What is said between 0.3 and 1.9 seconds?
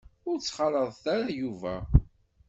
ttxalaḍ ara Yuba.